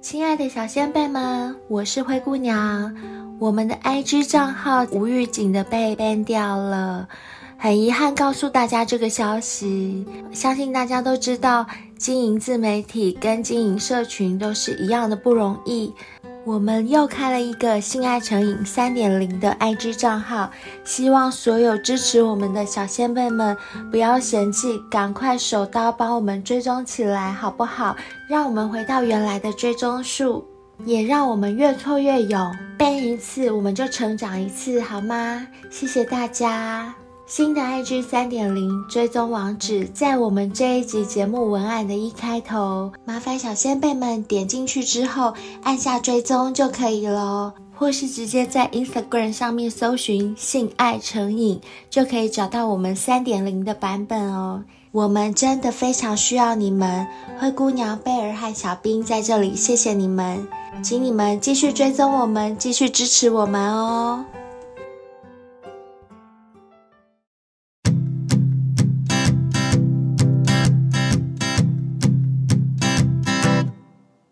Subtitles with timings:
[0.00, 2.94] 亲爱的小仙贝们，我是灰姑娘。
[3.40, 7.08] 我们的 IG 账号无预警的被 ban 掉了，
[7.56, 10.06] 很遗憾告诉大家这个消息。
[10.32, 11.66] 相信大家都知道，
[11.98, 15.92] 经营自媒体跟经营社群都是一样的不容易。
[16.48, 20.50] 我们又开了一个性爱成瘾三点零的 IG 账号，
[20.82, 23.54] 希望所有支持我们的小仙贝们
[23.90, 27.94] 不要嫌弃，赶快手刀帮我们追踪起来，好不好？
[28.30, 30.42] 让我们回到原来的追踪数，
[30.86, 35.46] 也让我们越挫越勇，ban 一次我们就成长一次，好吗？
[35.70, 36.94] 谢谢大家。
[37.28, 51.60] 新的 IG 三点零追踪网址在我们这一集节目文案的一开头，麻烦小仙贝们点进去之后按下追踪就可以了，或是直接在 Instagram 上面搜寻“性爱成瘾”
[51.90, 54.64] 就可以找到我们三点零的版本哦。
[54.90, 57.06] 我们真的非常需要你们，
[57.38, 60.48] 灰姑娘、贝尔和小兵在这里，谢谢你们，
[60.82, 64.24] 请你们继续追踪我们，继续支持我们哦。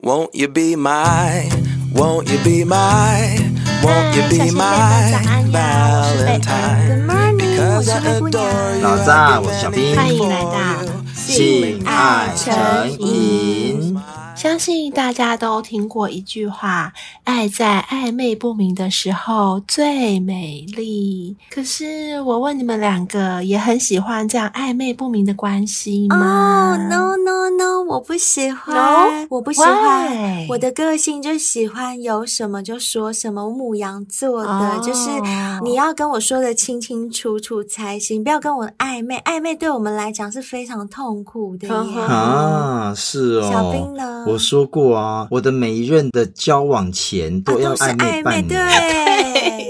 [0.06, 1.48] Won't you be my,
[1.94, 3.38] won't you be my,
[3.84, 5.12] won't you be my
[5.52, 7.08] Valentine?
[7.38, 8.82] Because I adore you.
[8.82, 10.58] 老大，我是小兵，欢迎来到
[11.14, 13.95] 性爱成瘾。
[14.47, 16.93] 相信大家都听过一句话
[17.25, 29.27] ：“爱在暧昧不明的时候最美丽。”可是我问你们两个，也很喜欢这样暧昧不明的关系吗？Oh, no no no，我不喜欢，no?
[29.31, 30.15] 我不喜欢。
[30.15, 30.47] Why?
[30.49, 33.45] 我的个性就喜欢有什么就说什么。
[33.49, 34.85] 我牡羊座的，oh.
[34.85, 35.11] 就是
[35.65, 39.19] 你要跟我说的清清楚楚才行，不要跟我暧昧。
[39.25, 42.01] 暧昧对我们来讲是非常痛苦的耶。
[42.03, 43.51] 啊，是哦。
[43.51, 44.25] 小兵呢？
[44.29, 49.66] 我说过啊，我的每一任的交往前都要暧昧半年，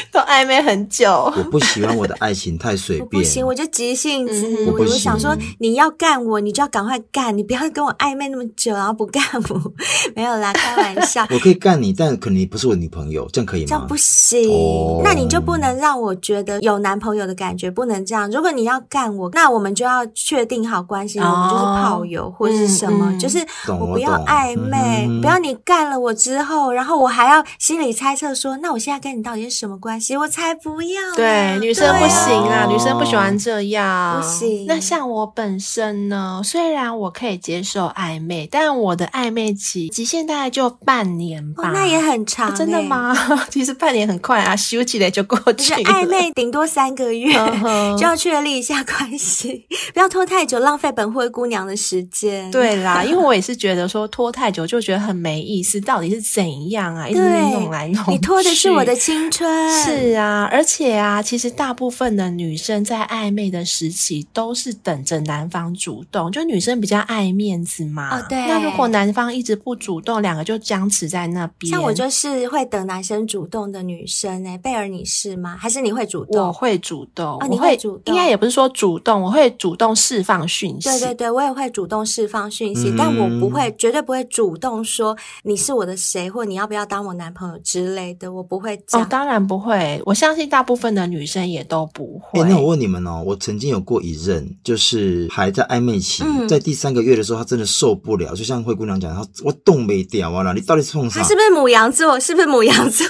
[0.12, 1.32] 都暧昧很久。
[1.36, 4.46] 我不喜欢我的爱情太随 便，不行，我就急性子。
[4.46, 9.72] 嗯、我，我想说，你要干我，你就要赶快干，你不要跟我暧昧那么久，然后不干我。
[10.14, 11.26] 没有啦，开玩笑。
[11.30, 13.66] 我可以干你，但可能你不是我女朋友，这样可以吗？
[13.68, 14.50] 这样不行。
[14.50, 18.30] 哦、那你就不能让我觉得有男朋友的感觉，不能这样。
[18.30, 24.20] 如果你要干我，那我们就要确定好关系，哦、我们就是炮友或者是什么，就是我不要。
[24.20, 30.14] 暧昧，嗯、不要你干了我之后，然后我还要心里猜测说，那我现在跟你到底是什么关系？
[30.16, 31.00] 我才不要。
[31.16, 34.20] 对，女生不行啊，女生不喜欢这样。
[34.20, 34.66] 不行。
[34.68, 41.68] 那像我本身呢，虽然我可以接受暧昧，但我的暧昧期极限大概就半年吧。
[41.68, 42.56] 哦、那也很长、欸啊。
[42.56, 43.16] 真的吗？
[43.48, 45.90] 其实半年很快啊，休起来就过去了。
[45.90, 47.32] 暧昧顶多三个月，
[47.96, 52.50] 就要确立一下关系，不要拖太久，浪费本灰姑娘的时间。
[52.50, 54.10] 对啦，因为我也是 觉得说。
[54.10, 57.08] 拖太久就觉得很没意思，到底是怎样啊？
[57.08, 59.48] 一直弄来弄去，你拖的是我的青春。
[59.84, 68.18] 是啊，而且啊，其实大部分的女生在暧昧的时期都是等着男方主动，就女生比较爱面子嘛。
[68.18, 68.38] 哦，对。
[68.46, 71.70] 那如果男方一直不主动，两个就僵持在那边。
[71.70, 75.56] 像我就是会等男生主动的女生诶，贝尔你是吗？
[75.56, 76.48] 还是你会主动？
[76.48, 77.38] 我会主动。
[77.38, 78.14] 哦，你会主动？
[78.14, 80.88] 应该也不是说主动，我会主动释放讯息。
[80.88, 89.00] 对对对，我也会主动释放讯息，嗯、但我不会，绝对不会主动说你是我的谁，或你要不要当我男朋友之类的，我不会讲。
[89.00, 90.00] 哦，当然不会。
[90.06, 92.40] 我相信大部分的女生也都不会。
[92.40, 101.20] 欸，那我问你们哦，我曾经有过一任，就是还在暧昧期，嗯、在第三个月的时候，他真的受不了，就像灰姑娘讲，他我冻没掉啊，你到底是冲啥？
[101.20, 102.18] 他是不是母羊座？
[102.18, 103.06] 是不是母羊座？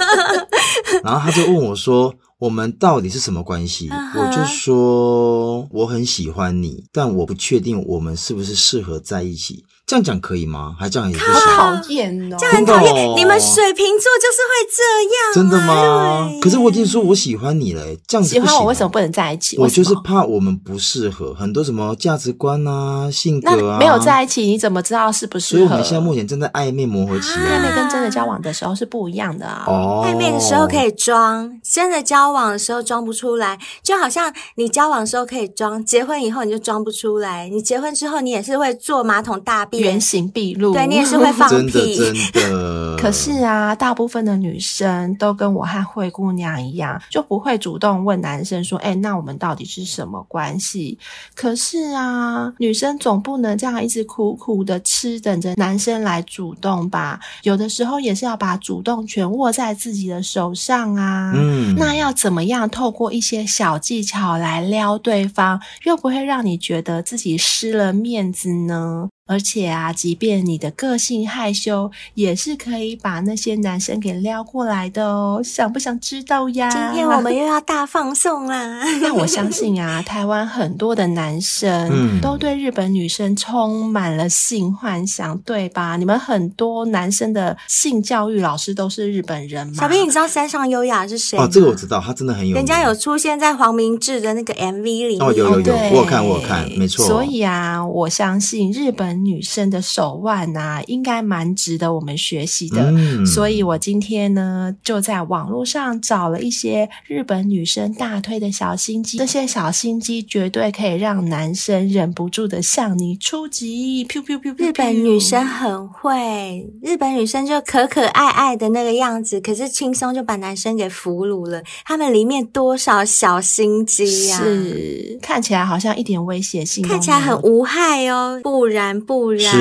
[1.04, 2.14] 然后他就问我说。
[2.40, 4.18] 我们到底是什么关系？Uh huh.
[4.18, 9.62] 我就说我很喜欢你，但我不确定我们是不是适合在一起。
[9.90, 10.76] 这样讲可以吗？
[10.78, 11.32] 还这样也不行？
[11.32, 12.36] 好讨厌哦！
[12.38, 13.16] 这样很讨厌。
[13.16, 14.82] 你们水瓶座就是会这
[15.16, 16.30] 样，真的吗？
[16.40, 18.40] 可是我已经说我喜欢你了，这样子不行。
[18.40, 19.58] 喜欢我为什么不能在一起？
[19.58, 25.56] 我就是怕我们不适合，很多什么价值观啊、性格啊，没有在一起，你怎么知道是不是？
[25.56, 29.64] 所以我们现在目前正在暧昧磨合期，暧昧跟真的交往的时候是不一样的啊。
[29.66, 37.48] 哦，暧昧的时候可以装，真的交往的时候装不出来，就好像你交往的时候可以装，结婚以后你就装不出来。
[37.48, 40.72] 你结婚之后，你也是会坐马桶大便，原形毕露。
[40.72, 42.96] 对，你也是会 放屁，真的真的。
[42.96, 50.98] 可是啊，大部分的女生都跟我和灰姑娘一样，就不会主动问男生说：“哎，那我们到底是什么关系？”
[51.34, 57.18] 可是啊，女生总不能这样一直苦苦的吃，等着男生来主动吧？
[57.42, 61.32] 有的时候也是要把主动权握在自己的手上啊。
[61.34, 69.08] 嗯，那要怎么样透过一些小技巧来撩对方，又不会让你觉得自己失了面子呢？
[69.30, 75.40] 而且啊，即便你的个性害羞，也是可以把那些男生给撩过来的哦。
[75.44, 76.68] 想不想知道呀？
[76.68, 78.82] 今天 我们又要大放送啦！
[79.00, 85.96] 那我相信啊，台湾很多的男生都对日本女生充满了性幻想，对吧？
[85.96, 89.74] 你们很多男生的性教育老师都是日本人吗？
[89.76, 91.38] 小兵，你知道山上优雅是谁？
[91.38, 95.22] 哦，这个我知道，他真的很有名，人家有出现在黄明志的那个 MV 里面。
[95.22, 97.06] 哦，有有有，我有看我有看，没错。
[97.06, 102.90] 所以啊，我相信日本女生的手腕啊，应该蛮值得我们学习的。
[102.90, 114.04] 嗯，所以我今天呢，就在网络上找了一些日本女生大推的小心机，这些小心机绝对可以让男生忍不住的向你出击。
[114.06, 121.62] 噗噗噗噗，日本女生很会，日本女生就可可爱爱的那个样子，可是轻松就把男生给俘虏了。
[121.84, 124.38] 他们里面多少小心机呀？
[124.38, 128.40] 是，看起来好像一点威胁性，看起来很无害哦。
[128.42, 129.52] 不然不然，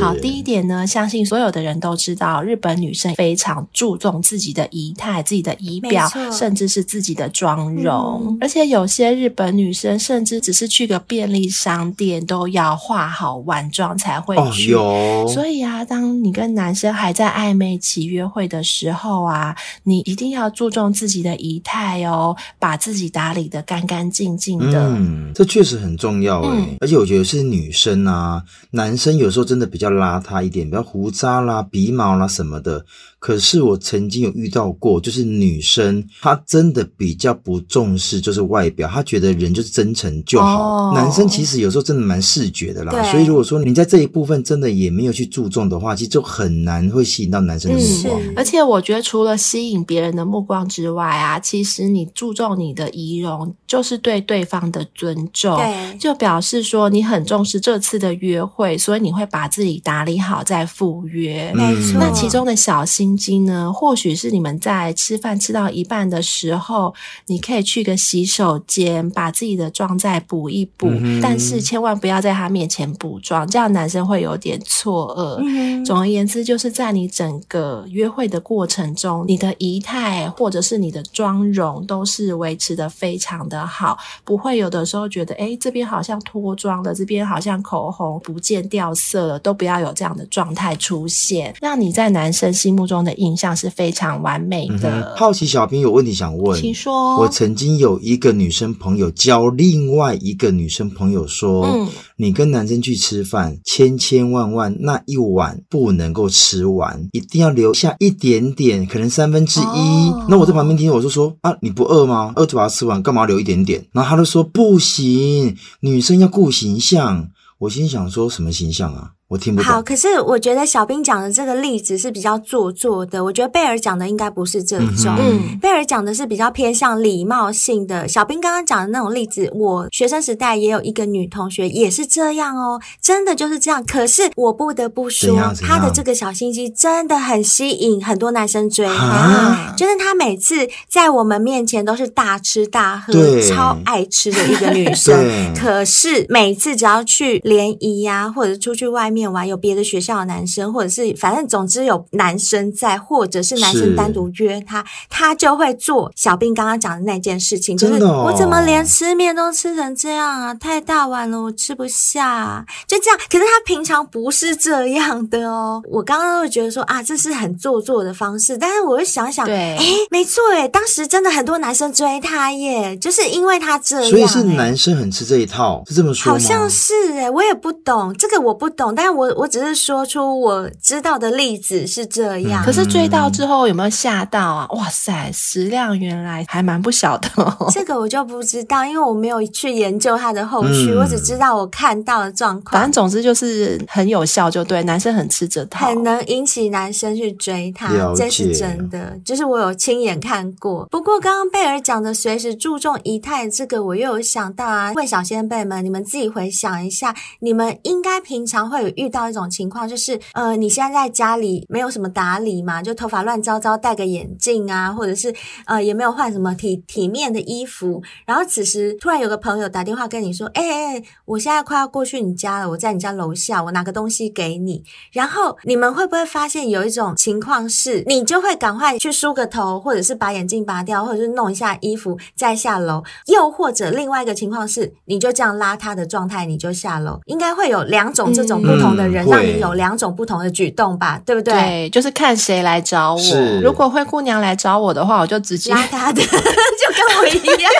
[0.00, 8.22] 好，第一点呢，相信所有的人都知道，日本女生非常注重自己的仪态、自己的仪表，甚至是自己的妆容。
[8.26, 14.72] 嗯、而且有些日本女生甚至只是去个便利商店都要化好晚妆才会去。
[14.72, 24.88] 哦、所以啊，当你跟男生还在暧昧期约会的时候啊，你一定要注重自己的仪态哦，把自己打理的干干净净的。
[24.88, 32.86] 嗯，这确实很重要诶、嗯、而且我觉得是女生啊，男男生有时候真的比较邋遢一点，比较胡渣啦、鼻毛啦什么的。
[33.24, 40.88] 可是我曾经有遇到过，就是女生她真的比较不重视，就是外表，她觉得人就是真诚就好。
[40.88, 40.94] Oh.
[40.94, 48.20] 男生其实有时候真的蛮视觉的啦，所以如果说你在这一部分真的也没有去注重的话，其实就很难会吸引到男生的目光。
[48.36, 55.58] 而且我觉得除了吸引别人的目光之外啊，其实你注重你的仪容，就是对对方的尊重，
[55.98, 61.50] 就表示说你很重视这次的约会，所以你会把自己打理好再赴约。
[61.54, 63.13] 没错，那其中的小心。
[63.16, 63.72] 金呢？
[63.72, 66.94] 或许是你们在吃饭吃到一半的时候，
[67.26, 75.42] 你可以去个洗手间，把自己的妆再补一补，嗯、但是千万不要在他面前补妆，这样男生会有点错愕。
[75.44, 95.00] 嗯、总而言之，就是在你整个约会的过程中，你的仪态或者是你的妆容都是维持的非常的好，不会有的时候觉得，诶，这边好像脱妆了，这边好像口红不见掉色了，都不要有这样的状态出现，让你在男生心目中的印象是非常完美的。
[95.00, 97.20] 嗯、好奇小兵有问题想问，请说。
[97.20, 109.64] 我曾经有一个女生朋友教另外一个女生朋友说：“嗯，你跟男生去吃饭，千千万万那一碗不能够吃完，一定要留下一点点，可能三分之一。
[109.64, 112.32] 哦”那我在旁边听，我就说：“啊，你不饿吗？
[112.36, 117.28] 饿就把它吃完，干嘛留一点点？”然后他就说：“不行，女生要顾形象。”
[117.58, 119.72] 我心想说：“什么形象啊？”我听不懂。
[119.72, 123.24] 好，可是我觉得小兵讲的这个例子是比较做作的。
[123.24, 128.06] 我觉得贝尔讲的应该不是这种，嗯，贝尔讲的是比较偏向礼貌性的。
[128.06, 133.82] 小兵刚刚讲的那种例子，我学生时代也有一个女同学也是这样哦，真的就是这样。
[133.84, 145.14] 可是我不得不说，她的这个小心机真的很吸引很多男生追她，啊、就是她每次在我们面前都是大吃大喝，超爱吃的一个女生。
[145.58, 149.13] 可是每次只要去联谊呀，或者出去外面。
[149.32, 160.54] 玩有别的学校的男生，或者是反正总之有男生在，或者是男生单独约他，他就会做小兵刚刚讲的那件事情，就是我怎么连吃面都吃成这样啊？
[160.54, 163.18] 太大碗了，我吃不下啊，就这样。
[163.30, 165.82] 可是他平常不是这样的哦。
[165.90, 176.38] 我刚刚会觉得说啊，这是很做作的方式，但是我又想想，对，诶，没错，哎，当时真的很多男生追他耶，就是因为他这样，所以是男生很吃这一套，是这么说吗？
[176.38, 179.14] 好像是哎，我也不懂这个，我不懂，但是。
[179.14, 184.66] 我我只是说出我知道的例子是这样，可是追到之后有没有吓到啊？
[184.70, 187.70] 哇塞，食量原来还蛮不小的哦。
[187.70, 192.72] 这个我就不知道，因为我没有去研究它的后续，嗯、我只知道我看到的状况。
[192.72, 200.86] 反正总之就是很有效，就对，男生很吃这套，很能引起男生去追他，这是真的，就是我有亲眼看过。
[200.90, 209.14] 不过刚刚贝尔讲的随时注重仪态，这个我又有想到啊，问小先辈们，你们自己回想一下，你们应该平常会有遇。
[209.14, 215.32] 到一种情况，就是呃，你现在在家里没有什么打理嘛，就头发乱糟糟，戴个眼镜啊，或者是
[215.66, 218.02] 呃，也没有换什么体体面的衣服。
[218.26, 224.82] 然后此时突然有个朋友打电话跟你说：“哎哎，我现在快要过去你家了，我在你家楼下，我拿个东西给你。”
[225.14, 233.04] 然后你们会不会发现有一种情况是，你就会赶快去梳个头，或者是把眼镜拔掉，或者是弄一下衣服再下楼。
[233.26, 237.20] 又或者另外一个情况是，你就这样邋遢的状态你就下楼。
[237.26, 238.83] 应该会有两种这种不同。
[238.84, 241.54] 同的人，嗯、让你有两种不同的举动吧，对不对？
[241.54, 243.20] 对，就是看谁来找我。
[243.62, 247.72] 如果灰姑娘来找我的话，我就直接拉她的， 就跟我一样。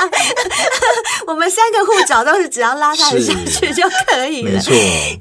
[1.26, 4.72] 我们三个护照都是只要拉她的上去就可以了，没错。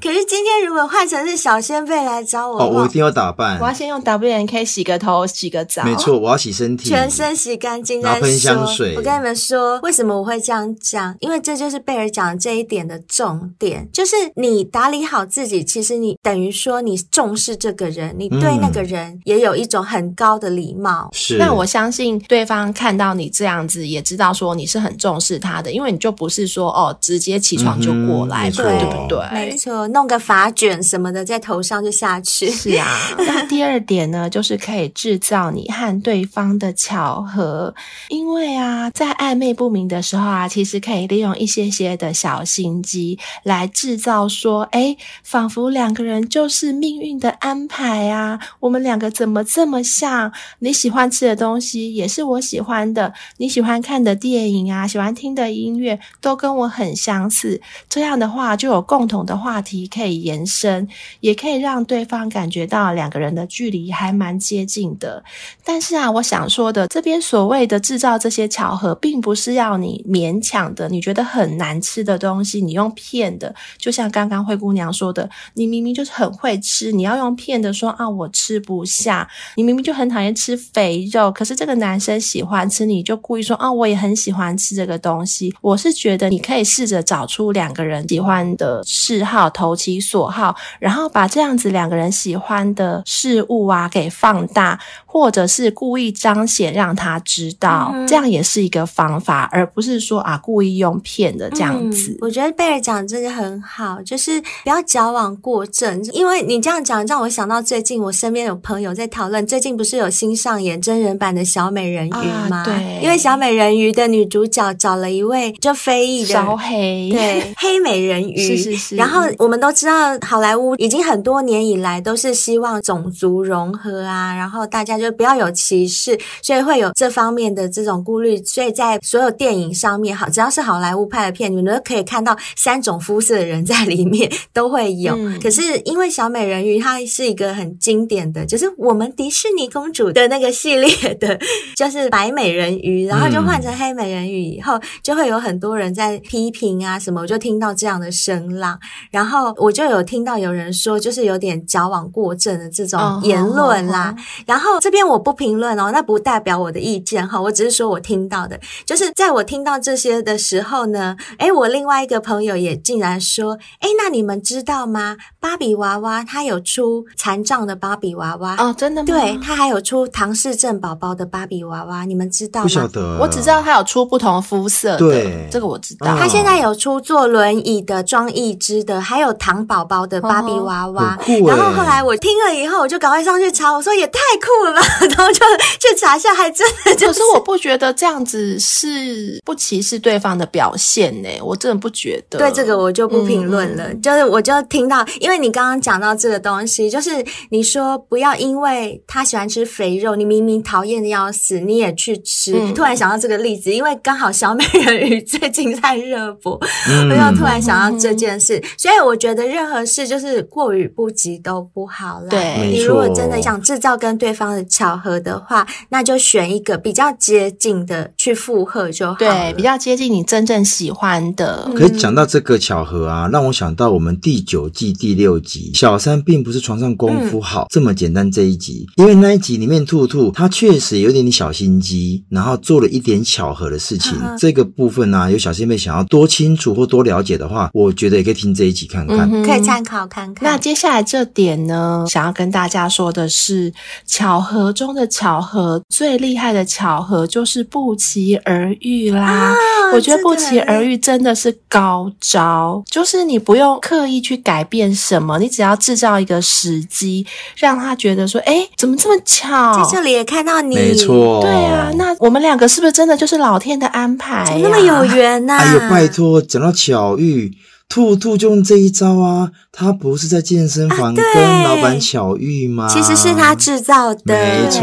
[0.02, 5.82] 可是今天如果换成是小仙贝来找我，哦，我一定要打扮，我要先用 W N K 洗个头、洗个澡。
[5.84, 8.94] 没错，我要洗身体，全身洗干净，然后喷香水。
[8.96, 11.14] 我跟你们说，为什么我会这样讲？
[11.20, 21.08] 因为这就是贝尔讲的这一点的重点，就是你打理好自己，其实你等于说你重视这个人，你对那个人也有一种很高的礼貌。
[21.10, 29.18] 嗯、是，那我相信对方看到你这样子，也知道说你是很重视他的，因为你就不是说哦，直接起床就过来，嗯、对不对？
[29.32, 32.48] 没错，弄个发卷什么的在头上就下去。
[32.48, 32.86] 是啊。
[33.18, 37.74] 那第二点呢，就是可以制造你和对方的巧合，
[38.10, 48.40] 因为啊，在暧昧不明的时候啊，其实可以利用一些些的小心机来制造说，哎，仿佛两个人就是命运的安排啊。
[48.58, 50.32] 我们两个怎么这么像？
[50.60, 57.60] 你喜欢吃的东西也是我喜欢的，你喜欢看的电影啊，喜欢听的音乐都跟我很相似。
[57.90, 60.88] 这样的话，就有共同的话题可以延伸，
[61.20, 65.22] 也可以让对方感觉到两个人的距离还蛮接近的。
[65.62, 73.54] 但是啊，我想说的，这边所谓的制造这些巧合，并不是要你勉强的，你觉得很难吃的东西，你用骗的。
[73.76, 79.28] 就像刚刚灰姑娘说的，你明明就是很会吃，你要用骗的说啊，我吃不下。
[79.56, 85.54] 你明明就很讨厌吃肥肉，可是这个男生喜欢吃，你就故意说啊，我也很喜欢吃这个东西。
[85.60, 102.12] 我是觉得你可以试着找出两个人喜欢的嗜好，投其所好，然后把这样子两个人喜欢的事物啊给放大，或者是故意彰显让他知道，嗯、这样也是一个方法，而不是说啊故意用骗的这样子。
[102.12, 112.10] 嗯、我觉得贝尔讲真的很好，就是不要矫枉过正，因为你这样讲让我想到最近我身边有朋友在讨论，最近不是有新上演真人版的小美人鱼
[112.48, 112.58] 吗？
[112.58, 118.96] 啊、对，因为小美人鱼的女主角找了一位就非裔的小黑，对黑美人鱼， 是是是。
[118.96, 128.42] 然后我们都知道，好莱坞已经很多年以来都是希望种族融合啊，然后大家就不要有歧视，所以会有这方面的这种顾虑。
[128.44, 135.14] 所以在所有电影上面，好，只要是好莱坞拍的片，你们都可以看到三种肤色的人在里面都会有。
[135.16, 141.38] 嗯、可是因为小美人鱼它是一个很经典的，就是我们迪士尼公主的那个系列的，
[141.76, 148.78] 就是白美人鱼，然后就换成黑美人鱼以后，就会有很多人在批评啊什么，我就听到这样的声浪，
[149.10, 154.04] 然后我就有听到有人说，就是有点矫枉过正的这种言论啦。
[154.04, 154.44] Oh, oh, oh, oh.
[154.46, 165.16] 然后这边我不评论哦，那不代表我的意见哈，我只是说我听到的，就是在我听到这些的时候呢，诶，我另外一个朋友也竟然说，诶，那你们知道吗？
[165.40, 169.06] 芭比娃娃它有出残障的芭比娃娃哦，oh, 真的吗？
[169.06, 172.64] 对，他还有出唐氏症宝宝的芭比娃娃，你们知道吗？
[172.64, 176.06] 不晓得，我只知道他有出不同肤色的，对，这个我知道。
[176.16, 181.18] 他现在有出坐轮椅的装义肢的，还有糖宝宝的芭比娃娃。
[181.26, 184.86] Oh, 然后后来我听了以后，我就赶快上去查，我说也太酷了吧，
[185.16, 185.40] 然后就
[185.80, 187.06] 去查一下，还真的就是。
[187.06, 192.38] 可是我不觉得这样子是不歧视对方的表现呢，我真的不觉得。
[192.38, 202.54] 对这个我就不评论了，嗯、就是我就听到，因为你刚刚讲到这个东西，就是你说不要因为他喜欢吃肥肉，你明明讨厌的要死，你也去吃。
[202.54, 212.28] 嗯、突然想到这个例子，因为刚好小美人鱼最近在热播，嗯、我又突然想到这件事，嗯、所以我觉得任何事就是过于不及都不好啦。
[212.30, 219.18] 对，你如果真的想制造跟对方的巧合的话，那就选一个比较接近的去附和就好。
[219.18, 221.70] 对，比较接近你真正喜欢的。
[221.74, 228.24] 可以讲到这个巧合啊，让我想到我们第九季第六集，小三并不是床上功夫好、嗯、这么简单。
[228.34, 234.18] 这一集，因为那一集里面兔兔他确实有点点小心机，然后做了一点巧合的事情。
[234.18, 240.42] 呵呵这个部分呢、啊，有小仙妹想要多清楚或多了解的话，我觉得也可以听这一集看看，可以参考看看。
[240.42, 243.72] 那接下来这点呢，想要跟大家说的是，
[244.06, 249.24] 巧合中的巧合，最厉害的巧合就是不期而遇啦。
[249.24, 249.54] 啊、
[249.92, 264.44] 我觉得不期而遇真的是高招，就是你不用刻意去改变什么，你只要制造一个时机，让他觉得说，哎，怎么这么巧，在这里也看到你，没错，对啊，那我们两个是不是真的就是老天的安排、啊？
[264.46, 265.58] 怎么那么有缘呐、啊？
[265.58, 267.52] 哎呦，拜托，讲到巧遇。
[267.88, 272.88] 兔兔就用这一招啊，他不是在健身房跟老板巧遇吗？
[272.88, 274.80] 其实是他制造的，没错。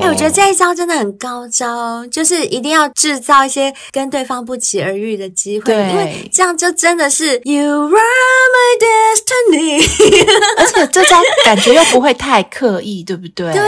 [0.00, 9.84] 哎，我觉得这一招真的很高招，就是一定要制造一些跟对方不期而遇的机会，对，因为这样就真的是 You are my destiny，
[10.56, 13.52] 而且这招感觉又不会太刻意，对不对？
[13.52, 13.60] 对，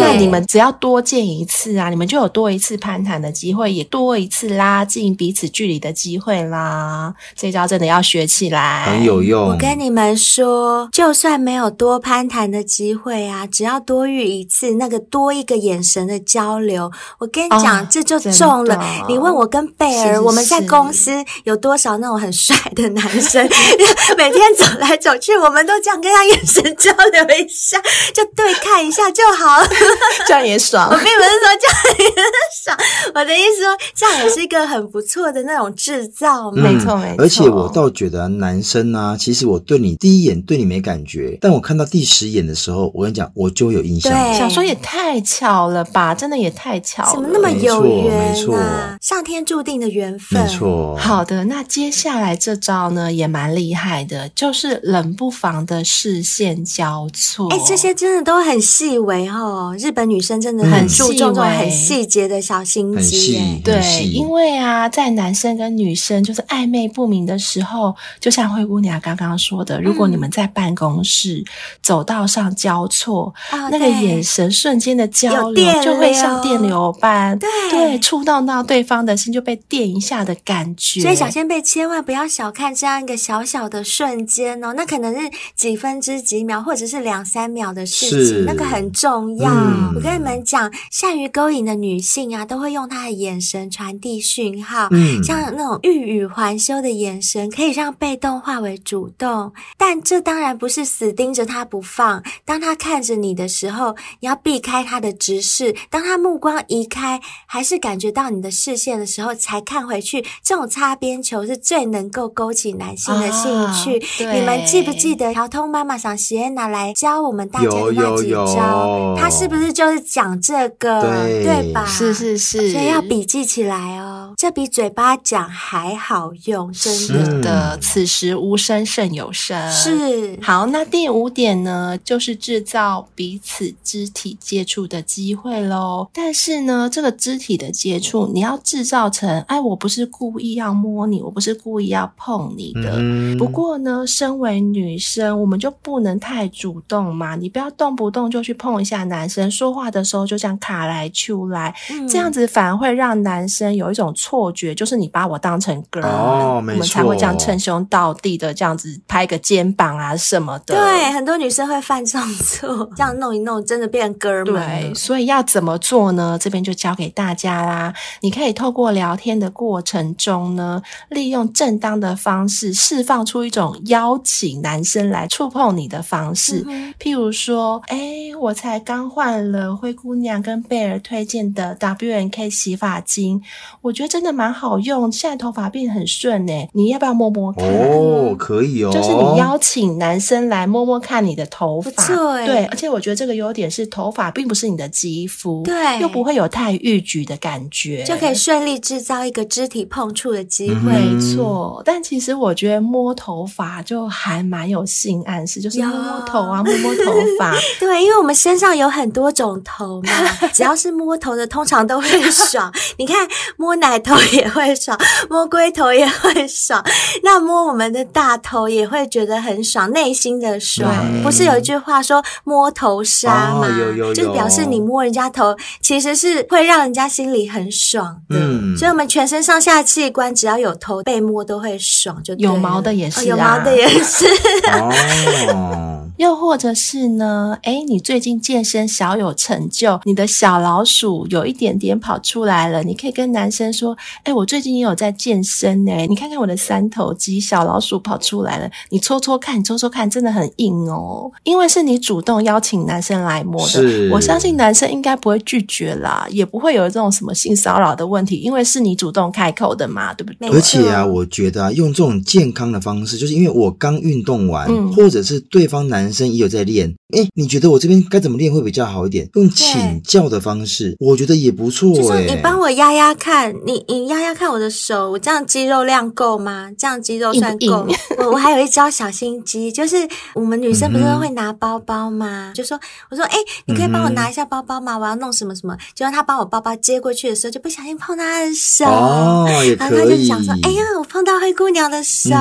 [0.00, 7.12] 那你们只要多见一次啊，你们就有多一次攀谈的机会，也多一次拉近彼此距离的机会啦。
[7.36, 9.48] 这招真的要学起来，很有用。
[9.48, 18.78] 我跟你们说，就算没有多攀谈的机会啊，只要多遇一次，那个多一个眼神的交流，我跟你讲，哦、这就中了。
[19.08, 21.10] 你问我跟贝尔，是是我们在公司
[21.44, 23.42] 有多少那种很帅的男生，
[24.16, 27.80] 每天走来走去，我们都这样跟他眼神交流一下，
[28.14, 29.62] 就对看一下就好，
[30.28, 30.88] 这样也爽。
[30.90, 32.14] 我并不是说这样也
[32.62, 32.76] 爽，
[33.14, 36.50] 我的意思说，这样也是一个很不错的那种制造。
[36.50, 37.24] 没错，没错。
[37.24, 44.12] 而且我倒觉得男生啊，其实我对你第一眼对你没感觉，但我看到第十眼的时候，我跟你讲，我就有印象。
[44.12, 48.32] 对，想说也太巧了吧，真的也太巧了，怎么那么有缘啊？
[48.32, 48.58] 没错，
[49.00, 50.42] 上天注定的缘分。
[50.42, 50.96] 没错。
[50.96, 57.48] 好的，那接下来这招呢也蛮厉害的，就是冷不防的视线交错。
[57.50, 63.60] 哎，这些真的都很细微哦，日本女生真的很注重这种很细节的小心机。
[63.62, 71.44] 对，因为啊，在男生跟女生就是暧昧不明的时候，就像灰姑娘刚刚说的，如果你们在办公室
[71.82, 81.00] 走道上交错，嗯、那个眼神瞬间的交流，就会像电流般，对，对，触动到对方的心，就被电一下的感觉。
[81.00, 89.50] 所以小仙贝千万不要小看这样一个小小的瞬间哦，那可能是几分之几秒，或者是两三秒的事情，那个很重要。
[89.50, 99.52] 嗯、我跟你们讲，善于勾引的女性啊，都会用她的眼神传递讯号，嗯，像那种欲语还休的眼神，可以让被动化为主动。
[99.76, 102.22] 但这当然不是死盯着他不放。
[102.44, 110.24] 当他看着你的时候，你要避开他的直视；当他目光移开，还是感觉到你的视线的时候，才看回去。
[110.42, 113.98] 这种擦边球是最能够勾起男性的兴趣。
[114.24, 119.16] 哦、你们记不记得条通妈妈想席拿来教我们大家的那几招？
[119.18, 121.02] 他是不是就是讲这个？
[121.02, 121.84] 对，对吧？
[121.86, 124.34] 是是是，所以要笔记起来哦。
[124.36, 127.78] 这比嘴巴讲还好用，真的。
[127.88, 129.70] 嗯、此时无声胜有声。
[129.72, 130.38] 是。
[130.42, 136.08] 好，那第五点呢，就是制造彼此肢体接触的机会喽。
[136.12, 142.96] 但是呢，这个肢体的接触，你要制造成，哎，我不是故意要摸你，我不是故意要碰你的。
[142.98, 147.34] 嗯、不过呢，身为女生，我们就不能太主动嘛。
[147.36, 160.74] 你不要动不动就去碰一下男生，说话的时候就这样卡来出来，嗯、这样子反而会让男生有一种错觉，就是你把我当成 girl，、哦、我们才会这样称兄道弟的这样子拍个肩膀啊什么的。
[160.74, 164.54] 对，很多女生会犯这种错，这样弄一弄，真的变哥们。
[164.54, 166.38] 对，所以要怎么做呢？
[166.40, 167.92] 这边就教给大家啦。
[168.20, 177.98] 你可以透过聊天的过程中呢，利用正当的方式释放出一种邀请男生来触碰你的方式，嗯、譬如说，哎，
[178.40, 183.42] 我才刚换了灰姑娘跟贝尔推荐的 W N K 洗发精，
[183.82, 187.67] 我觉得真的蛮好用，现在头发变很顺诶，你要不要摸摸看？
[187.68, 200.92] 哦，可以哦，就是你邀请男生来摸摸看你的头发，对，对，而且我觉得这个优点是头发并不是你的肌肤，对，又不会有太逾矩的感觉，就可以顺利制造一个肢体碰触的机会。
[200.92, 207.54] 没错，但其实我觉得摸头发就还蛮有性暗示，就是摸摸头啊，摸摸头发。
[207.80, 210.12] 对，因为我们身上有很多种头嘛，
[210.52, 212.72] 只要是摸头的，通常都会爽。
[212.96, 213.16] 你看，
[213.56, 216.84] 摸奶头也会爽，摸龟头也会爽，
[217.22, 220.92] 那摸我们的大头也会觉得很爽，内心的爽。
[221.22, 223.66] 不是有一句话说“摸头杀”吗？
[223.66, 228.36] 哦、有有有就是表示你摸人家头，其实是会让人家心里很爽的。
[228.38, 234.26] 嗯，所以我们全身上下器官只要有头被摸都会爽，就有毛的也是、啊哦，有毛的也是。
[234.72, 237.56] 哦又或者是呢？
[237.62, 260.48] 诶，你最近健身小有成就，你的小老鼠有一点点跑出来了，你可以跟男生说：“诶，我最近也有在健身呢，你看看我的三头肌，小老鼠跑出来了，你搓搓看，你搓搓看，真的很硬哦。”因为是你主动邀请男生来摸的，我相信男生应该不会拒绝啦，也不会有这种什么性骚扰的问题，因为是你主动开口的嘛，对不对？
[260.48, 266.07] 而且啊，我觉得啊，用这种健康的方式，就是因为我刚运动完，嗯、或者是对方男。
[266.08, 269.26] 男生也有在练，哎，你觉得我这边该怎么练会比较好一点？
[269.32, 271.90] 用请教的方式，我觉得也不错。
[271.94, 276.70] 就是你帮我压压看，你你压压看我的手，我这样肌肉量够吗？
[276.76, 277.86] 这样肌肉算够？
[278.18, 282.52] 我我还有一招小心机，就是我们女生不是都会拿包包吗？
[282.54, 282.78] 就说
[283.10, 284.98] 我说哎，你可以帮我拿一下包包吗？
[284.98, 285.74] 我要弄什么什么？
[285.94, 289.46] 就让他把我包包接过去的时候，就不小心碰他的手，哦
[289.78, 292.34] 然后他就讲说，哎呀，我碰到灰姑娘的手。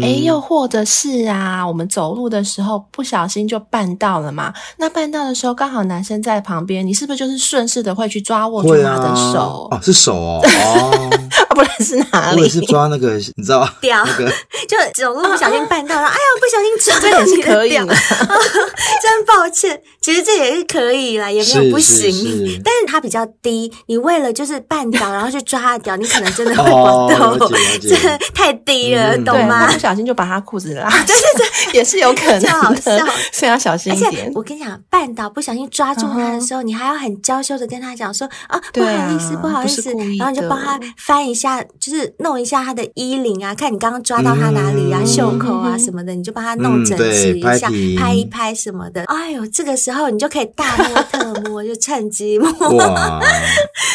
[0.00, 3.97] 哎，又或者是啊，我们走路的时候不小心就绊。
[3.98, 4.52] 到了嘛？
[4.78, 9.68] 那绊到的时候，刚好男生在旁边，你是不是就是顺势的会去抓握住他的手？
[9.70, 11.10] 啊、哦，是手哦， 哦，
[11.50, 12.38] 不然是哪里？
[12.40, 13.70] 我也是抓那个，你知道吗？
[13.80, 14.30] 掉，那个
[14.68, 17.86] 就走路不小心绊到了，哎呀，不小心抓这也是可以的，
[19.02, 19.80] 真抱歉。
[20.00, 22.10] 其实这也是可以啦，也没有不行。
[22.10, 29.70] 是是是，但是它比较低，你为了就是绊倒，然后去抓他的脚，你可能真的会滑倒，这、哦、太低了，嗯、懂吗？
[29.70, 32.96] 不小心就把他裤子拉，对对对，也是有可能的，好笑，
[33.32, 33.87] 非常小心。
[33.90, 36.66] 而且我跟你讲，绊倒不小心抓住他的时候，uh -huh.
[36.66, 49.04] 你还要很娇羞的跟他讲说啊，不好意思，不好意思，然后你就帮他翻一下，就是弄一下他的衣领啊，看你刚刚抓到他哪里啊，嗯、袖口啊什么的，你就帮他弄整齐一下，嗯、拍一拍什么的。
[49.04, 52.48] 哎呦，这个时候你就可以大摸特摸， 就趁机摸。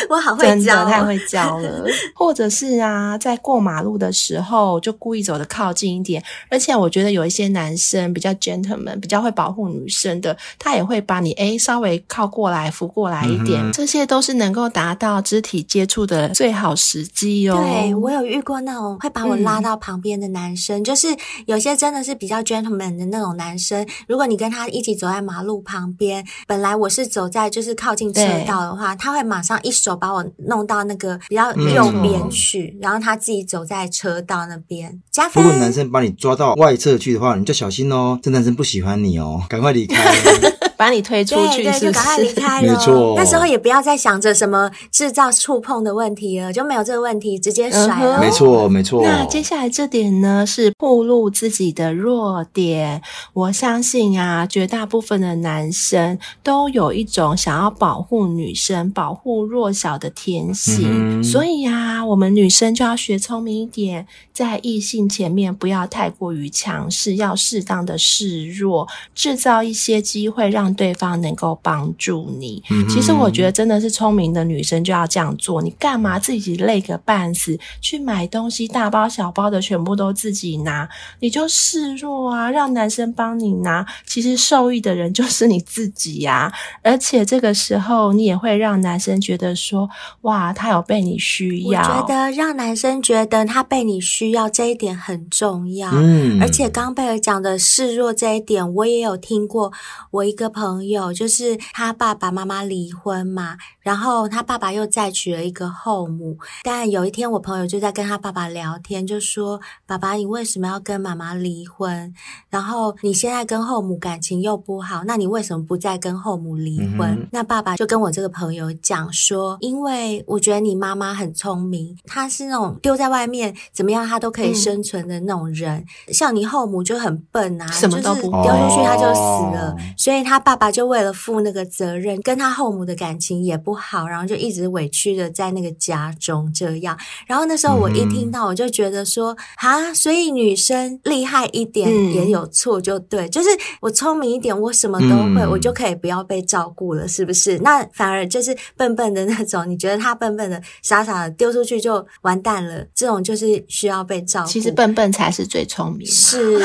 [0.09, 1.85] 哇，我好会教，太会教了。
[2.13, 6.21] 或者是啊，在过马路的时候，就故意走的靠近一点。
[6.49, 9.93] 而且我觉得有一些男生比较 gentleman，比较会保护女。
[9.93, 17.63] 生的，他也会把你哎稍微靠过来扶过来一点，嗯，这些都是能够达到肢体接触的最好时机哦。
[17.63, 21.07] 对，我有遇过那种会把我拉到旁边的男生，嗯，就是
[21.45, 23.87] 有些真的是比较 gentleman 的那种男生。
[24.07, 35.01] 如果你跟他一起走在马路旁边，本来我是走在就是靠近车道的话，他会马上一手把我弄到那个比较右边去，嗯，然后他自己走在车道那边。
[35.11, 35.43] 加分。
[35.43, 39.73] 如果男生把你抓到外侧去的话，你就小心哦，这男生不喜欢你哦，赶快。
[39.73, 39.95] 离开，
[40.83, 42.73] 把你推出去是是，对对，就赶快离 开了。
[42.73, 48.19] 没错，那时候也不要再想着什么制造触碰的问题了，就没有这个问题，直接甩了。
[48.19, 49.01] 没错，没错。
[49.01, 53.01] 那接下来这点呢，是暴露自己的弱点。
[53.31, 69.53] 我相信啊，绝大部分的男生都有一种想要保护女生、保护弱小的天性，嗯、所以呀、啊，我们女生就要学聪明一点，在异性前面不要太过于强势，要适当的示弱，制造。
[69.63, 72.61] 一些机会让对方能够帮助你。
[72.71, 75.61] 嗯，其实我觉得真的是聪明的女生就要这样做。
[75.61, 80.89] 你干嘛自己累个半死去买东西，大包小包的全部都自己拿？
[81.19, 83.85] 你就示弱啊，让男生帮你拿。
[84.07, 86.51] 其实受益的人就是你自己呀。
[86.81, 89.87] 而且这个时候你也会让男生觉得说：
[90.21, 91.81] 哇，他有被你需要。
[91.81, 95.91] 我觉得让男生觉得他被你需要这一点很重要。
[95.93, 99.43] 嗯，而且刚贝尔讲的示弱这一点，我也有听。
[99.43, 99.73] 过
[100.09, 106.37] 我一个朋友，就是他爸爸妈妈离婚嘛，然后他爸爸又再娶了一个后母。
[106.63, 112.13] 但有一天，我朋友就在跟他爸爸聊天，就说：“爸爸，你为什么要跟妈妈离婚？
[112.49, 136.97] 然后你现在跟后母感情又不好，那你为什么不再跟后母离婚？”嗯、那爸爸就跟我这个朋友讲说：“因为我觉得你妈妈很聪明，她是那种丢在外面怎么样她都可以生存的那种人，嗯、像你后母就很笨啊，什么都不就是丢出去她就死。”了，所以他爸爸就为了负那个责任，跟他后母的感情也不好，然后就一直委屈的在那个家中这样。
[137.25, 147.59] 然后那时候我一听到，我就觉得说，啊，所以女生厉害一点也有错，就对，就是我聪明一点，我什么都会，我就可以不要被照顾了，是不是？
[147.59, 154.49] 那反而就是笨笨的那种，你觉得他笨笨的、傻傻的丢出去就完蛋了，这种就是需要被照顾。
[154.49, 156.59] 其实笨笨才是最聪明的，是，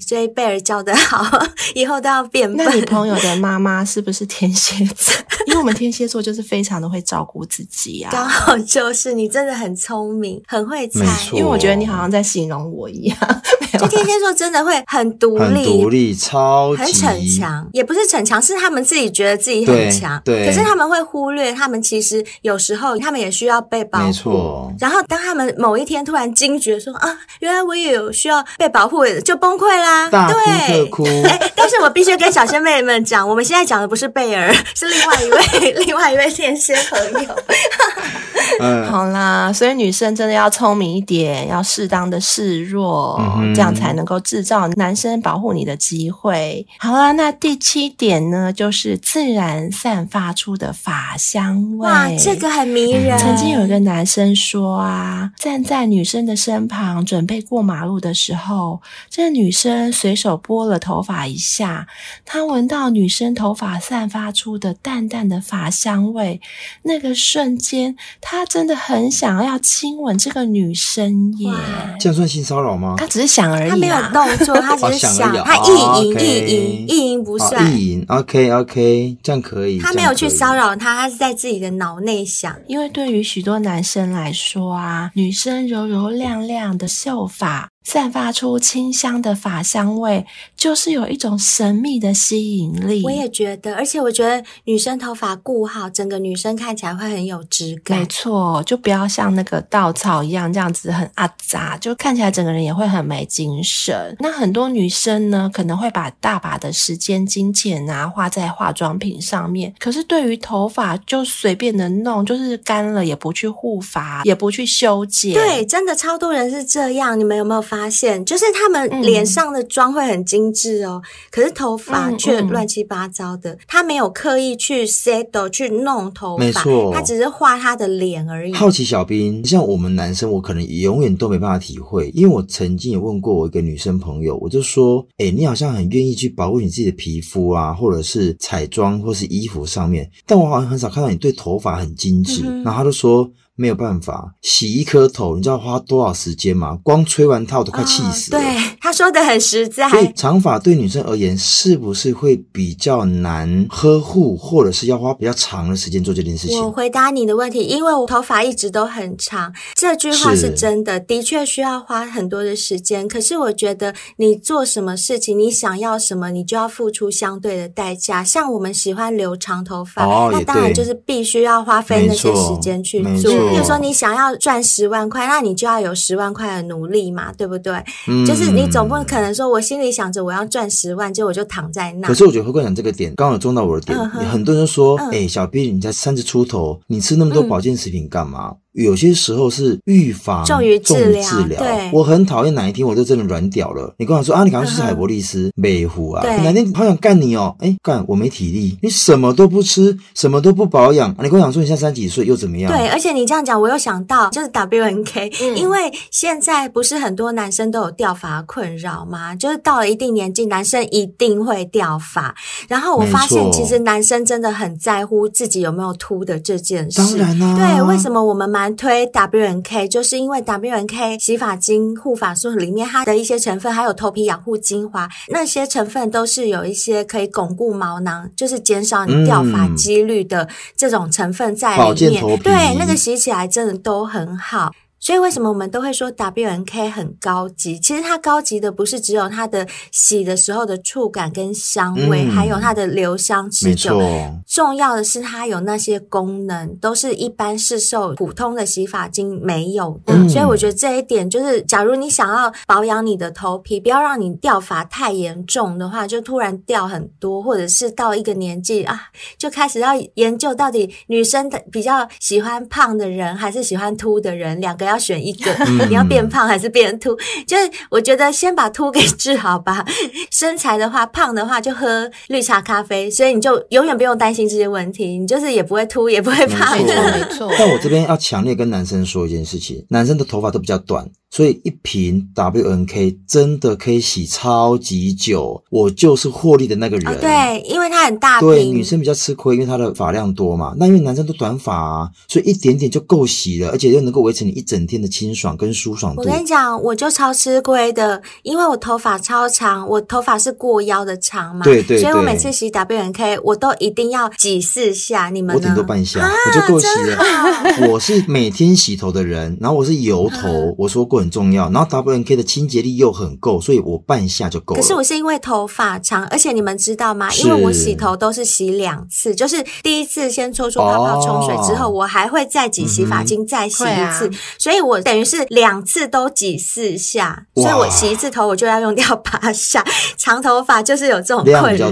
[0.00, 1.24] 所以贝尔教的好，
[1.76, 2.26] 以后都要。
[2.56, 5.14] 那你朋友的妈妈是不是天蝎座？
[5.46, 8.10] 因为我们天蝎座就是非常的会照顾自己啊。
[8.12, 11.04] 刚好就是你真的很聪明，很会猜。
[11.32, 13.16] 因为我觉得你好像在形容我一样。
[13.78, 20.20] 就天蝎座真的会很独立，独立，超级很逞强，也不是逞强，是他们自己觉得自己很强。
[20.24, 24.04] 对，可是他们会忽略，他们其实有时候他们也需要被保护。
[24.06, 24.72] 没错。
[24.78, 30.10] 然后当他们某一天突然惊觉说啊，原来我也有需要被保护，就崩溃啦。
[30.10, 30.34] 大哭
[30.66, 31.04] 特哭。
[31.04, 31.22] 对。
[31.22, 32.10] 哎，但是我必须。
[32.20, 37.42] 跟小仙妹们讲，我们现在讲的不是贝尔， 是另外一位 另外一位天蝎朋友。
[38.60, 46.66] 嗯，好啦，所以女生真的要聪明一点，要适当的示弱，嗯、这样才能够制造男生保护你的机会。
[46.78, 51.88] 好啦，那第七点呢，就是自然散发出的法香味。
[51.88, 53.18] 哇，这个很迷人。
[53.18, 61.86] 曾经有一个男生说啊，站在女生的身旁，准备过马路的时候，这个女生随手拨了头发一下，
[62.24, 66.40] 他闻到女生头发散发出的淡淡的法香味，
[66.82, 71.52] 那个瞬间，他真的很想要亲吻这个女生耶。
[71.98, 72.94] 这样算性骚扰吗？
[72.98, 78.04] 他只是想而已，他没有动作，他只是 想，他意淫意淫意淫不算意淫。
[78.08, 79.78] OK OK，这样可以。
[79.78, 82.54] 他没有去骚扰他，他是在自己的脑内想。
[82.66, 87.68] 因为对于许多男生来说啊，女生柔柔亮亮的秀发。
[87.82, 93.02] 散发出清香的发香味，就是有一种神秘的吸引力。
[93.02, 97.98] 我也觉得，而且我觉得女生头发顾好，整个女生看起来会很有质感。
[97.98, 104.14] 没错，就不要像那个稻草一样这样子很阿杂，就看起来整个人也会很没精神。
[104.20, 115.32] 那很多女生呢，可能会把大把的时间、金钱啊花在化妆品上面，可是对于头发就随便的弄，就是干了也不去护发，也不去修剪。
[115.32, 117.64] 对，真的超多人是这样，你们有没有？
[117.70, 123.52] 发现就是他们脸上的妆会很精致哦，嗯、可是头发却乱七八糟的。
[123.52, 128.52] 嗯嗯、他没有刻意去 set 去弄头发，没错，他只是画他的脸而已。
[128.52, 142.42] 好奇小兵，像我们男生，我可能永远都没办法体会，因为我曾经也问过我一个女生朋友，我就说：“哎、欸，你好像很愿意去保护你自己的皮肤啊，或者是彩妆或是衣服上面，但我好像很少看到你对头发很精致。
[142.44, 143.30] 嗯”然后他就说。
[143.60, 146.78] 没有办法洗一颗头，你知道花多少时间吗？
[146.82, 148.38] 光吹完套都快气死了。
[148.38, 148.40] 哦。
[148.40, 149.86] 对，他说的很实在。
[149.90, 156.58] 所以长发对女生而言，是不是会比较难呵护，或者是要花比较长的时间做这件事情？
[156.58, 163.06] 我回答你的问题，因为我头发一直都很长，这句话是真的，的确需要花很多的时间。
[163.06, 168.24] 可是我觉得你做什么事情，你想要什么，你就要付出相对的代价。
[168.24, 173.49] 像我们喜欢留长头发，哦、那当然就是必须要花费那些时间去做。
[173.50, 177.74] 比如说，你想要赚十万块，那你就要有十万块的努力嘛，对不对？
[178.06, 182.06] 嗯，就是你总不可能说，我心里想着我要赚十万，结果我就躺在那。
[182.06, 183.98] 可是我觉得会观讲这个点刚好中到我的点。
[183.98, 188.54] 嗯、很多人说，哎、嗯欸，小 B 你才三十出头，你吃那么多保健食品干嘛？
[188.74, 191.28] 嗯有些时候是预防重于治疗，
[191.58, 193.92] 对，我很讨厌哪一天我就真的软屌了。
[193.98, 202.70] 你跟我说啊，你赶快去吃海博利斯、美湖啊，哪天好想干你哦，哎，干我没体力，你什么都不吃，什么都不保养，你跟我讲说你现在三十几岁又怎么样？
[202.72, 209.34] 对，而且你这样讲，我又想到就是 WNK，因为现在不是很多男生都有掉发困扰吗？
[209.34, 212.32] 就是到了一定年纪，男生一定会掉发。
[212.68, 216.98] 然后我发现，其实男生真的很在乎自己有没有秃的这件事。
[216.98, 218.59] 当然啦，对，为什么我们买？
[218.68, 232.38] 推 WNK 就是因为 WNK 洗发精、护发素里面它的一些成分，还有头皮养护精华，那些成分都是有一些可以巩固毛囊，就是减少你掉发几率的这种成分在里面。
[232.38, 234.72] 对，那个洗起来真的都很好。
[235.00, 237.80] 所以为什么我们都会说 WNK 很高级？
[237.80, 243.98] 其实它高级的不是只有它的洗的时候的触感跟香味，嗯、还有它的留香持久。
[244.46, 250.12] 重要的是它有那些功能，都是一般市售普通的洗发精没有的。
[250.12, 259.00] 嗯、所以我觉得这一点就是，假如你想要保养你的头皮，不要让你掉发太严重的话，就突然掉很多，或者是到一个年纪啊，
[259.38, 264.89] 就开始要研究到底女生的比较喜欢胖的人还是喜欢秃的人，两个。
[264.90, 265.54] 要选一个，
[265.88, 267.12] 你要变胖还是变秃？
[267.12, 269.84] 嗯、就是我觉得先把秃给治好吧。
[270.30, 276.76] 身材的话，胖的话就喝绿茶咖啡，所以你就永远不用担心这些问题，你就是也不会秃，也不会胖。
[276.76, 277.52] 没错，没错。
[277.58, 281.08] 但我这边要强烈跟男生说一件事情：男生的头发都比较短。
[281.30, 287.14] 所以一瓶 WNK 真的可以洗超级久，我就是获利的那个人。
[287.14, 288.48] 哦、对，因为它很大瓶。
[288.48, 290.74] 对，女生比较吃亏，因为她的发量多嘛。
[290.76, 296.22] 那因为男生都短发啊，所以一点点就够洗了，而且又能够维持你一整天的清爽跟舒爽度。
[296.22, 301.62] 我跟你讲，我就超吃亏的，因为我头发超长，我头发是过腰的长嘛。
[301.62, 302.00] 对对对。
[302.00, 305.30] 所以我每次洗 WNK，我都一定要挤四下。
[305.30, 305.60] 你们呢？
[305.60, 307.88] 我顶多半下，啊、我就够洗了。
[307.88, 311.19] 我是每天洗头的人，然后我是油头，啊、我说过。
[311.20, 311.70] 很重要。
[311.70, 314.80] 然后 W N K 的清洁力又很够，所以我半下就够了。
[314.80, 317.32] 可是我是因为头发长，而且你们知道吗？
[317.34, 327.46] 因为我洗头都是洗两次，就是第一次先搓出泡泡冲水之后，哦、我还会再挤洗发精、嗯、再洗一次，啊、所以我等于是两次都挤四下。
[327.54, 329.84] 所以我洗一次头我就要用掉八下。
[330.16, 331.90] 长头发就是有这种困扰。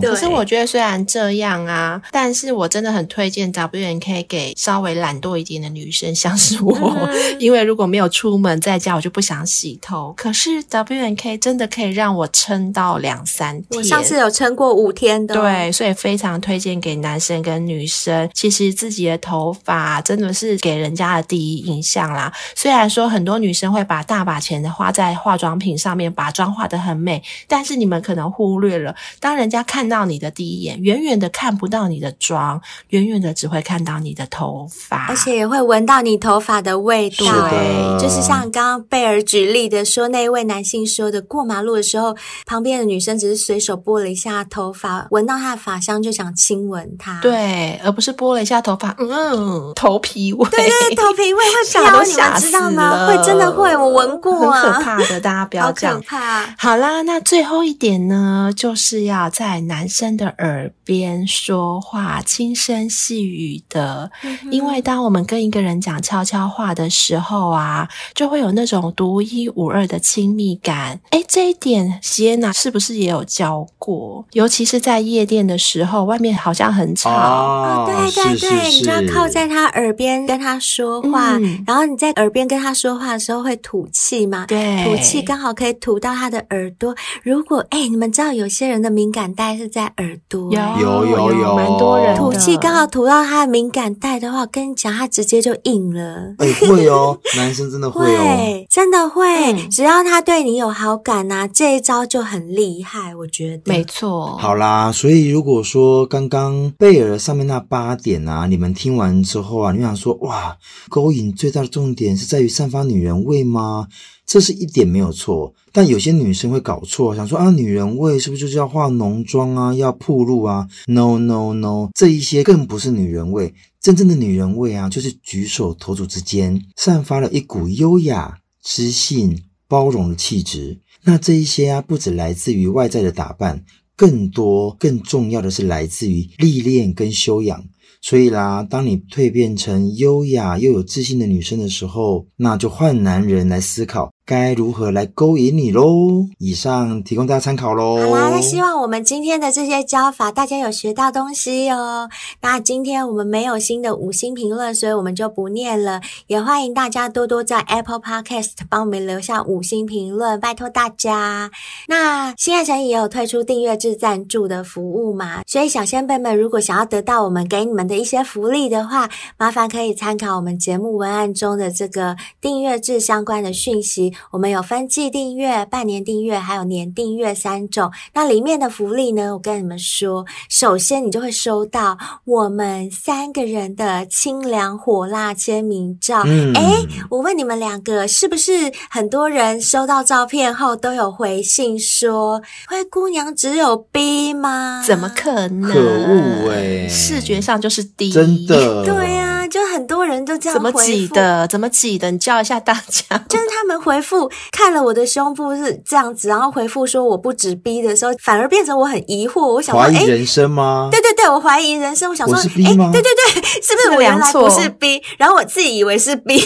[0.00, 10.12] 可是我觉得虽然这样啊，但是我真的很推荐 W N K 给稍微懒惰一点的女生，像是我，嗯、 因为如果没有出门在家，我就不想洗头。
[10.16, 13.78] 可是 W N K 真的可以让我撑到两三天。
[13.78, 15.34] 我上次有撑过五天的。
[15.34, 18.28] 对，所以非常推荐给男生跟女生。
[18.32, 22.32] 其实自己的头发真的是给人家的第一印象啦。
[22.54, 37.48] 虽然说很多女生会把大把钱的花在化妆品上面，把妆化得很美，但是你们可能忽略了，当人家看到你的第一眼，远远的看不到你的妆，远远的只会看到你的头发，而且也会闻到你头发的味道。
[37.48, 47.20] 对，就是像刚刚贝尔举例的说，那一位男性说的，过马路的时候，旁边的女生只是随手拨了一下头发，闻到他的发香就想亲吻他。
[47.20, 50.48] 对，而不是拨了一下头发，嗯，头皮味。
[50.50, 53.06] 对对，头皮味会飘，你们知道吗？
[53.06, 55.96] 会真的会，我闻过啊，很可怕的，大家不要这样。
[55.96, 56.54] 好可怕。
[56.58, 71.00] 好啦，那最后一点呢，就是要在男生的耳边说话，轻声细语的，嗯、因为当我们跟一个人讲悄悄话的时候啊，就会有那种独一无二的亲密感。
[71.10, 74.24] 哎，这一点席耶娜是不是也有教过？
[74.32, 77.10] 尤其是在夜店的时候，外面好像很吵。
[77.10, 84.46] 哦，对对对，你就要靠在他耳边跟他说话，嗯、然后你在耳边跟他说话的时候会吐气嘛？
[84.46, 86.94] 对，吐气刚好可以吐到他的耳朵。
[87.22, 96.34] 如果哎，你们知道有些人的敏感带是在耳朵，有有有有，蛮多人吐气刚好吐到他的敏感带的话，我跟你讲，他直接就硬了。
[96.38, 98.23] 哎，会哦，男生真的会哦，
[98.68, 99.24] 真的会。
[99.52, 103.72] 嗯、只要他对你有好感呐、啊，这一招就很厉害，我觉得。
[103.72, 104.36] 没错。
[104.36, 110.56] 好啦，所以如果说刚刚贝尔上面那八点啊，你们听完之后啊，你想说哇，
[110.88, 113.88] 勾引最大的重点是在于散发女人味吗？
[114.26, 123.52] 这是一点没有错，但有些女生会搞错，想说啊，女人味是不是就是要化浓妆啊，要暴露啊？No No No，这一些更不是女人味。
[123.84, 130.80] 真正的女人味啊，就是举手投足之间散发了一股优雅、知性、包容的气质。
[131.02, 133.62] 那这一些啊，不只来自于外在的打扮，
[133.94, 137.62] 更多、更重要的是来自于历练跟修养。
[138.00, 144.13] 所以啦，当你蜕变成优雅又有自信的女生的时候，那就换男人来思考。
[144.26, 146.26] 该如何来勾引你喽？
[146.38, 147.98] 以上提供大家参考喽。
[147.98, 152.08] 好啦，那希望我们今天的这些教法，大家有学到东西哦。
[152.40, 156.00] 那今天我们没有新的五星评论，所以我们就不念了。
[156.26, 161.50] 也欢迎大家多多在 Apple Podcast 帮我们留下五星评论，拜托大家。
[161.86, 174.13] 那新爱诚也有推出订阅制赞助的服务嘛，所以小仙贝们如果想要得到我们给你们的一些福利的话，麻烦可以参考我们节目文案中的这个订阅制相关的讯息。
[174.30, 177.90] 我们有分季订阅、半年订阅，还有年订阅三种。
[178.12, 179.34] 那里面的福利呢？
[179.34, 186.22] 我跟你们说，首先你就会收到我们三个人的清凉火辣签名照。
[186.26, 195.72] 嗯，诶，我问你们两个，是不是很多人收到照片后都有回信说“灰姑娘只有 B 吗？”怎么可能？
[195.72, 198.84] 可恶诶，视觉上就是 D，真的。
[198.84, 200.54] 对呀、啊，就很多人都这样。
[200.54, 201.48] 怎么挤的？
[201.48, 202.10] 怎么挤的？
[202.12, 203.18] 你教一下大家。
[203.28, 204.04] 就是他们回。
[204.04, 209.46] 复看了我的胸部是这样子，然后回复说我不止 B 的时候，反而变成我很疑惑。
[209.46, 210.90] 我想说，怀疑人生吗？
[210.92, 212.10] 对对对，我怀疑人生。
[212.10, 212.90] 我想说，是 B 吗？
[212.92, 215.02] 对对对， 是不是我原来不是 B？
[215.16, 216.38] 然后我自己以为是 B，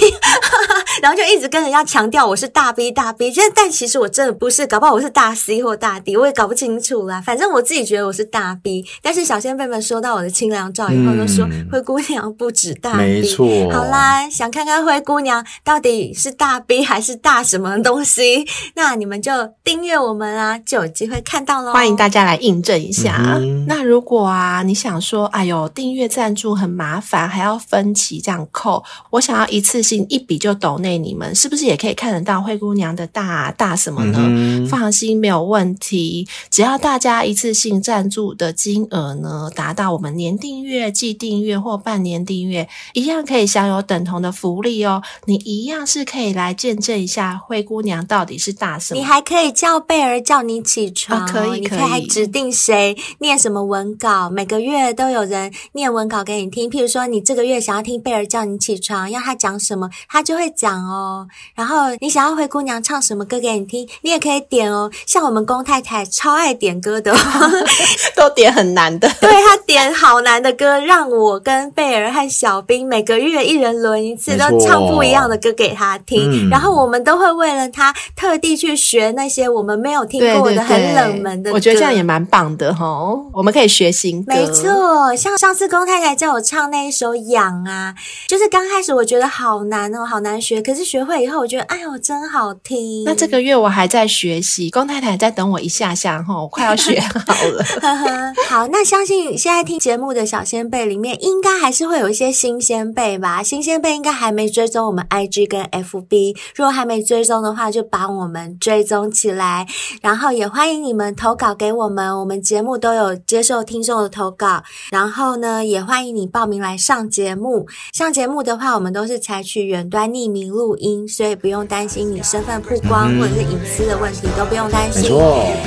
[1.03, 3.33] 然后就一直跟人家强调我是大 B 大 B。
[3.33, 7.21] 其实但其实我真的不是，搞不好我是大 C 或大 D，我也搞不清楚啦。
[7.21, 12.99] 反正我自己觉得我是大 B，但是小仙贝们收到我的清凉照以后，都说、嗯、灰姑娘不止大 B。
[12.99, 13.47] 没错。
[13.71, 18.47] 好啦，想看看灰姑娘到底是大 B 还是大什么东西？
[18.75, 19.33] 那你们就
[19.65, 21.73] 订阅我们啊，就有机会看到喽。
[21.73, 23.37] 欢迎大家来印证一下。
[23.39, 34.19] 嗯、那如果啊，你想说，哎呦，订阅赞助很麻烦，还要分期这样扣，我想要一次性一笔就抖内你们，是不是也可以看得到灰姑娘的大大什么呢？
[34.21, 36.27] 嗯、放心，没有问题。
[36.51, 45.03] 只要大家一次性赞助的金额呢，达到我们年订阅、季订阅或半年订阅，一样可以享有等同的福利哦。
[45.25, 48.29] 你一样是可以来见证一下灰姑娘到。
[48.29, 49.01] 底是大什么？
[49.01, 56.71] 你还可以叫贝儿叫你起床，可以，可以，你可以还指定谁念什么文稿，每个月都有人念文稿给你听。
[56.71, 61.27] 譬如说，你这个月想要听贝儿叫你起床，要他讲什么，他就会讲讲哦。
[61.55, 64.91] 然后你想要灰姑娘唱什么歌给你听，你也可以点哦。
[65.07, 67.19] 像我们龚太太超爱点歌的，哦
[68.15, 69.09] 都点很难的。
[69.23, 76.47] 对，她点好难的歌，让我跟贝儿和小兵每个月一人轮一次，都唱不一样的歌给他听。
[76.47, 81.55] 嗯、然后我们都会为了他特地去学那些我们没有听过的很冷门的歌。
[81.55, 84.35] 我觉得这样也蛮棒的哈、哦，我们可以学新歌。
[84.35, 87.95] 没错，像上次龚太太叫我唱那一首《痒》啊，
[88.27, 90.61] 就是刚开始我觉得好难哦，好难学。
[90.61, 93.05] 可是学会以后，我觉得哎呦真好听。
[93.07, 97.65] 那这个月我还在学习，龚太太在等我一下下哈，我快要学好了。
[97.81, 103.43] 呵呵，好，那相信现在听节目的小仙贝里面，应该还是会有一些新仙贝吧？
[103.43, 109.67] 新鲜贝应该还没追踪我们 IG 跟 FB，如果还没追踪的话，就把我们追踪起来。
[110.03, 114.63] 然后也欢迎你们投稿给我们，我们节目都有接受听众的投稿。
[114.91, 117.67] 然后呢，也欢迎你报名来上节目。
[117.93, 125.11] 上节目的话，我们都是采取远端匿名录音，所以不用担心你身份曝光或者是隐私的问题，都不用担心。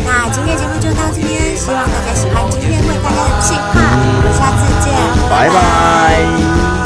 [0.05, 3.81] 那今天节目就到这边，希望大家喜欢今天为大家的计划。
[4.13, 4.91] 我们下次见，
[5.29, 6.80] 拜拜。